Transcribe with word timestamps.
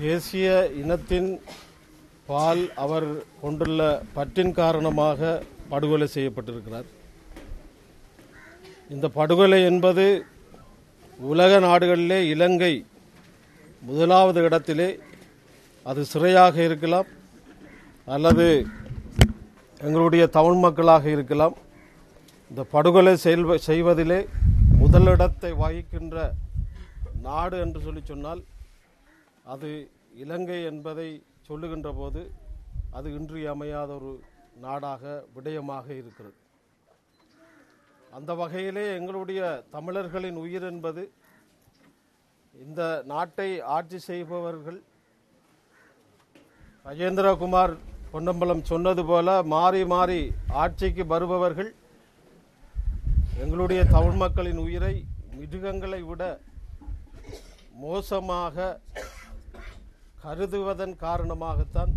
தேசிய 0.00 0.48
இனத்தின் 0.80 1.30
பால் 2.28 2.62
அவர் 2.84 3.06
கொண்டுள்ள 3.42 3.80
பற்றின் 4.16 4.52
காரணமாக 4.60 5.30
படுகொலை 5.72 6.06
செய்யப்பட்டிருக்கிறார். 6.14 6.88
இந்த 8.94 9.06
படுகொலை 9.18 9.60
என்பது 9.70 10.04
உலக 11.32 11.58
நாடுகளிலே 11.66 12.18
இலங்கை 12.34 12.72
முதலாவது 13.82 14.40
இடத்திலே 14.46 14.88
அது 15.90 16.00
சிறையாக 16.12 16.56
இருக்கலாம் 16.68 17.08
அல்லது 18.14 18.46
எங்களுடைய 19.86 20.24
தமிழ் 20.36 20.62
மக்களாக 20.64 21.04
இருக்கலாம். 21.16 21.54
இந்த 22.50 22.62
படுகொலை 22.74 23.14
செயல்ப 23.26 23.58
செய்வதிலே 23.68 24.20
முதலிடத்தை 24.82 25.52
வகிக்கின்ற 25.62 26.16
நாடு 27.28 27.56
என்று 27.64 27.80
சொல்லி 27.86 28.02
சொன்னால் 28.10 28.42
அது 29.44 29.70
இலங்கை 30.14 30.64
என்பதை 30.64 31.08
சொல்லுகின்ற 31.42 31.92
போது 31.92 32.22
அது 32.92 33.08
இன்றியமையாத 33.12 33.90
ஒரு 33.94 34.12
நாடாக 34.56 35.02
விடயமாக 35.36 35.86
இருக்கிறது. 35.94 36.36
அந்த 38.12 38.34
வகையிலே 38.34 38.96
எங்களுடைய 38.96 39.40
தமிழர்களின் 39.70 40.36
உயிர் 40.36 40.62
என்பது 40.62 41.02
இந்த 42.54 42.80
நாட்டை 43.06 43.48
ஆட்சி 43.66 43.98
செய்பவர்கள் 43.98 44.80
ராஜேந்திரகுமார் 46.86 47.74
பொன்னம்பலம் 48.12 48.64
சொன்னது 48.64 49.04
போல 49.04 49.42
மாறி 49.42 49.84
மாறி 49.84 50.20
ஆட்சிக்கு 50.54 51.06
வருபவர்கள் 51.06 51.70
எங்களுடைய 53.40 53.82
தமிழ் 53.84 54.14
மக்களின் 54.14 54.58
உயிரை 54.58 54.94
மிருகங்களை 55.34 56.00
விட 56.02 56.22
மோசமாக 57.74 58.56
கருதுவதன் 60.22 60.94
காரணமாகத்தான் 61.04 61.92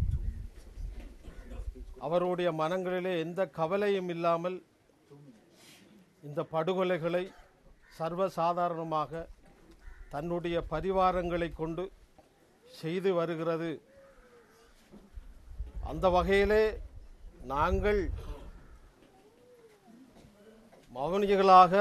அவருடைய 2.05 2.49
மனங்களிலே 2.62 3.13
எந்த 3.26 3.41
கவலையும் 3.59 4.09
இல்லாமல் 4.15 4.57
இந்த 6.27 6.41
படுகொலைகளை 6.53 7.23
சர்வசாதாரணமாக 7.98 9.12
தன்னுடைய 10.13 10.57
பரிவாரங்களை 10.71 11.49
கொண்டு 11.53 11.84
செய்து 12.65 13.12
வருகிறது. 13.13 13.71
அந்த 15.90 16.05
வகையிலே 16.15 16.63
நாங்கள் 17.53 18.01
மௌனிகளாக 20.96 21.73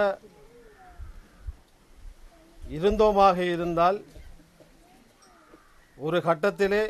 இருந்தோமாக 2.77 3.39
இருந்தால் 3.55 3.99
ஒரு 5.97 6.19
கட்டத்திலே 6.27 6.83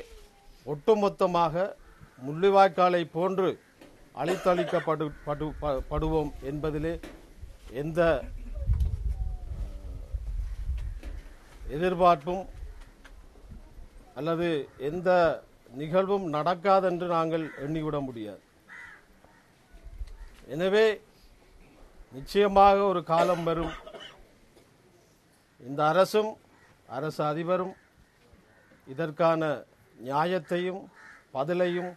ஒட்டுமொத்தமாக 0.73 1.65
முள்ளிவாய்க்காலை 2.27 3.03
போன்று 3.17 3.49
அழித்தளிக்கப்படு 4.23 5.07
படு 5.27 5.47
படுவோம் 5.91 6.31
என்பதிலே 6.51 6.93
எந்த 7.83 8.01
எதிர்பார்ப்பும் 11.77 12.45
அல்லது 14.19 14.49
எந்த 14.91 15.11
நிகழ்வும் 15.81 16.27
நடக்காதென்று 16.35 17.07
நாங்கள் 17.17 17.45
எண்ணிவிட 17.67 17.99
முடியாது. 18.09 18.43
எனவே 20.55 20.87
நிச்சயமாக 22.17 22.77
ஒரு 22.91 23.01
காலம் 23.13 23.45
வரும். 23.49 23.73
இந்த 25.61 25.81
அரசும் 25.93 26.31
அரசு 26.97 27.23
அதிபரும் 27.25 27.75
இதற்கான 28.93 29.43
நியாயத்தையும் 30.07 30.83
பதிலையும் 31.37 31.93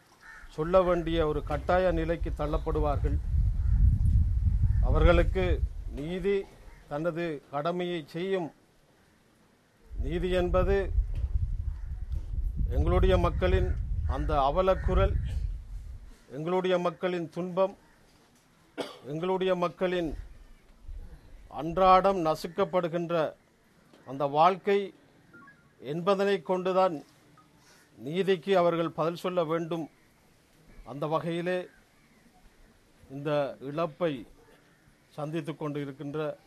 சொல்ல 0.55 0.81
வேண்டிய 0.87 1.17
ஒரு 1.29 1.39
கட்டாய 1.49 1.85
நிலைக்கு 1.97 2.29
தள்ளப்படுவார்கள். 2.37 3.17
அவர்களுக்கு 4.87 5.45
நீதி 5.97 6.35
தனது 6.91 7.25
கடமையை 7.53 7.99
செய்யும் 8.15 8.47
நீதி 9.91 10.29
என்பது 10.41 10.77
எங்களுடைய 12.75 13.15
மக்களின் 13.25 13.69
அந்த 14.15 14.31
அவலக்குரல் 14.49 15.15
எங்களுடைய 16.37 16.75
மக்களின் 16.85 17.27
துன்பம் 17.35 17.75
எங்களுடைய 19.11 19.51
மக்களின் 19.65 20.09
அன்றாடம் 21.61 22.19
நசுக்கப்படுகின்ற 22.27 23.15
அந்த 24.07 24.23
வாழ்க்கை 24.37 24.79
என்பதனை 25.79 26.41
கொண்டுதான் 26.41 27.03
நீதிக்கு 27.97 28.57
அவர்கள் 28.57 28.89
பதில் 28.89 29.15
சொல்ல 29.15 29.43
வேண்டும். 29.43 29.89
அந்த 30.85 31.07
வகையிலே 31.07 31.67
இந்த 33.09 33.57
இழப்பை 33.59 34.27
சந்தித்து 35.09 35.55
கொண்டு 35.55 35.81
இருக்கின்ற 35.81 36.37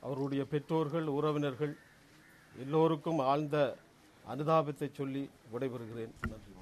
அவருடைய 0.00 0.44
பெற்றோர்கள் 0.44 1.06
உறவினர்கள் 1.06 1.76
எல்லோருக்கும் 2.56 3.18
ஆழ்ந்த 3.18 3.76
அனுதாபத்தை 4.28 4.90
சொல்லி 4.92 5.30
விடைபெறுகிறேன். 5.52 6.14
நன்றி. 6.20 6.61